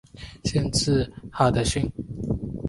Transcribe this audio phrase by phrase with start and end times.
[0.45, 1.87] 县治哈得逊。